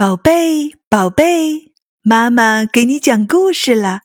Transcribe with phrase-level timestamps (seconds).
[0.00, 4.00] 宝贝，宝贝，妈妈给你讲故事了。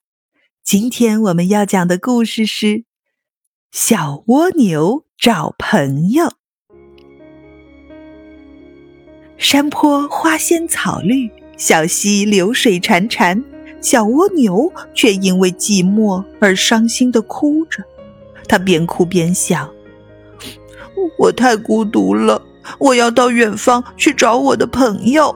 [0.62, 2.66] 今天我们要讲的故事是
[3.72, 6.26] 《小蜗牛找朋友》。
[9.38, 13.42] 山坡花鲜草绿，小溪流水潺潺，
[13.80, 17.82] 小蜗牛却因为寂寞而伤心的哭着。
[18.50, 19.74] 它边哭边想
[21.18, 22.46] ：“我太孤独了，
[22.80, 25.34] 我要到远方去找我的朋友。”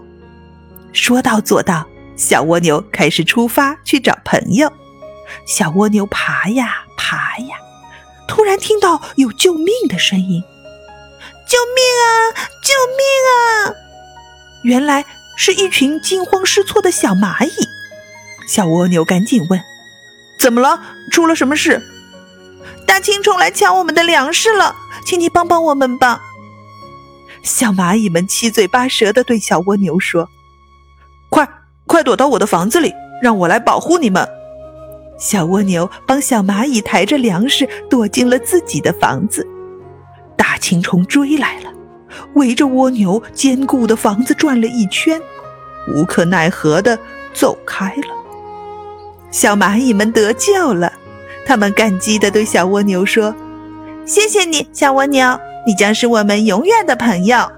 [0.92, 1.86] 说到做到，
[2.16, 4.71] 小蜗牛开始出发去找朋友。
[5.46, 7.56] 小蜗牛爬呀爬呀，
[8.28, 10.43] 突然听到有救命的声音
[11.48, 12.10] ：“救命啊！
[12.64, 13.75] 救命啊！”
[14.64, 15.06] 原来
[15.38, 17.51] 是一群惊慌失措的小蚂蚁。
[18.48, 19.62] 小蜗牛赶紧问
[20.40, 20.82] ：“怎么了？
[21.12, 21.82] 出了什么事
[22.87, 26.24] ？”“大青虫来抢我们的粮食了，请你帮帮我们吧！”
[27.43, 30.29] 小蚂蚁们七嘴八舌地对小蜗牛说。
[31.89, 34.26] 快躲到我的房子里，让我来保护你们！
[35.18, 39.45] 小蜗牛帮小蚂蚁抬着粮食，躲进了自己的房子。
[40.38, 41.72] 大青虫追来了，
[42.36, 45.20] 围着蜗牛坚固的房子转了一圈，
[45.95, 46.98] 无可奈何的
[47.34, 48.16] 走开了。
[49.32, 50.94] 小蚂蚁们得救了，
[51.44, 53.34] 他们感激的对小蜗牛说
[54.06, 57.52] ：“谢谢你，小蜗牛，你将是我们永远的朋友。”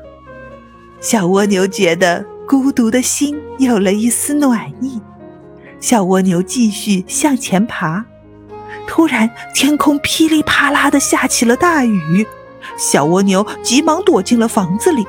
[1.02, 2.31] 小蜗牛觉得。
[2.48, 5.00] 孤独的心有了一丝暖意，
[5.80, 8.06] 小蜗牛继续向前爬。
[8.88, 12.28] 突然，天空噼里啪啦的下起了大雨，
[12.78, 15.06] 小蜗牛急忙躲进了房子里。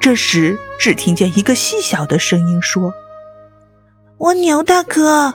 [0.00, 2.92] 这时，只听见一个细小的声音说
[4.18, 5.34] ：“蜗牛大哥，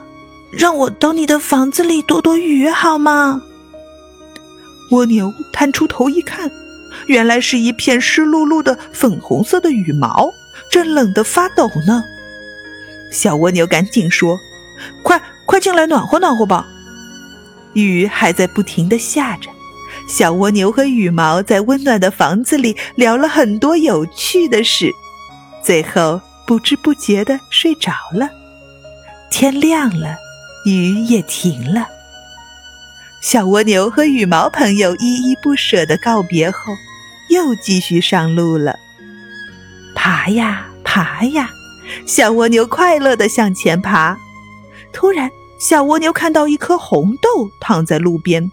[0.52, 3.42] 让我到你的房子里躲躲雨好吗？”
[4.92, 6.50] 蜗牛探出头一看，
[7.06, 10.30] 原来是一片湿漉漉的粉红色的羽毛。
[10.70, 12.04] 正冷得发抖呢，
[13.10, 14.38] 小蜗牛赶紧说
[15.02, 16.66] ：“快快进来暖和暖和吧！”
[17.74, 19.50] 雨还在不停的下着，
[20.08, 24.90] 小蜗牛和羽毛在温暖的房子里聊了很多有趣的事，
[25.62, 28.28] 最后不知不觉的睡着了。
[29.30, 30.16] 天亮了，
[30.64, 31.86] 雨也停了。
[33.20, 36.72] 小蜗牛和羽毛朋友依依不舍的告别后，
[37.30, 38.78] 又继续上路了。
[40.10, 41.50] 爬呀爬呀，
[42.06, 44.16] 小蜗牛快乐地向前爬。
[44.90, 45.30] 突然，
[45.60, 48.50] 小蜗牛看到一颗红豆躺在路边，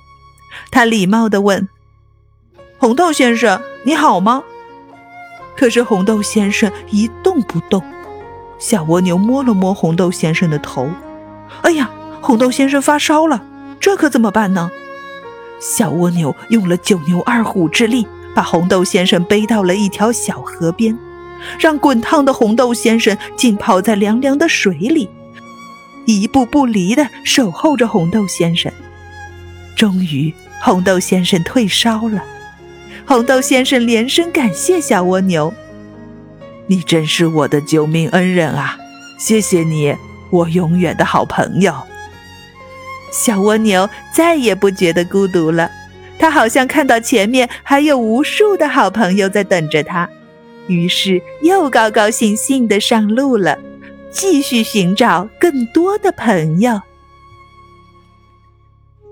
[0.69, 1.69] 它礼貌地问
[2.77, 4.44] ：“红豆先生，你好吗？”
[5.55, 7.81] 可是红豆先生一动不动。
[8.59, 10.89] 小蜗牛摸了摸红豆先生的头
[11.63, 11.89] ，“哎呀，
[12.21, 13.41] 红豆先生发烧了，
[13.79, 14.69] 这可怎么办呢？”
[15.61, 18.05] 小蜗牛用了九牛二虎之力，
[18.35, 20.99] 把红豆先生背到了一条小河边。
[21.59, 25.09] 让滚烫的红豆先生浸泡在凉凉的水里，
[26.06, 28.72] 一步不离地守候着红豆先生。
[29.75, 32.24] 终于，红豆先生退烧了。
[33.06, 35.53] 红豆先生连声感谢小蜗牛
[36.68, 38.78] ：“你真是我的救命恩人啊！
[39.19, 39.95] 谢谢你，
[40.31, 41.74] 我永远的好朋友。”
[43.13, 45.69] 小蜗牛再也不觉得孤独了，
[46.18, 50.09] 他好像看到前面还有无数的好朋友在等着他。
[50.67, 53.57] 于是又高高兴兴地上路了，
[54.11, 56.81] 继续寻找更多的朋友。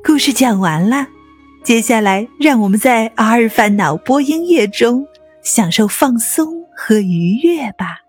[0.03, 1.07] 故事讲完了，
[1.63, 5.07] 接下来让我们在阿尔法脑波音乐中
[5.41, 8.02] 享受放松和愉悦吧。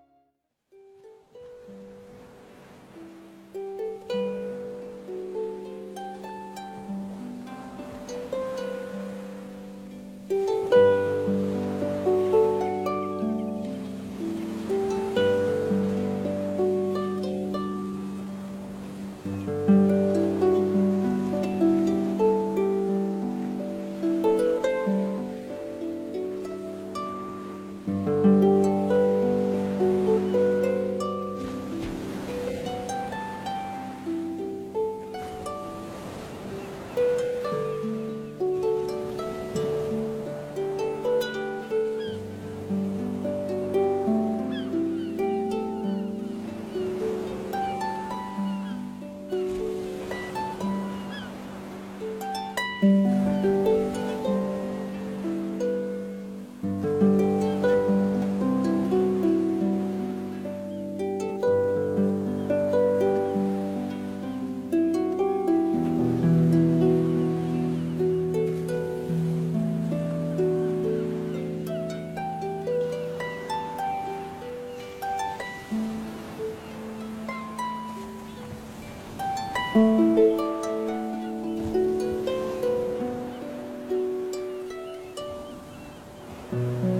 [86.54, 86.93] Mm-hmm.